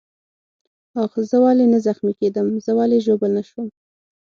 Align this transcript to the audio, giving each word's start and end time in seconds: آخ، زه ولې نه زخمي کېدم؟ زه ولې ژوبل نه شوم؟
آخ، 1.03 1.13
زه 1.29 1.37
ولې 1.43 1.65
نه 1.73 1.79
زخمي 1.87 2.13
کېدم؟ 2.21 2.47
زه 2.65 2.71
ولې 2.77 2.99
ژوبل 3.05 3.31
نه 3.37 3.43
شوم؟ 3.49 3.67